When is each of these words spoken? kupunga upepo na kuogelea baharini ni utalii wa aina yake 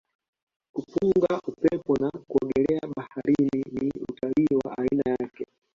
kupunga 0.73 1.37
upepo 1.47 1.93
na 1.97 2.11
kuogelea 2.27 2.81
baharini 2.95 3.63
ni 3.73 3.91
utalii 4.09 4.55
wa 4.65 4.77
aina 4.77 5.03
yake 5.19 5.45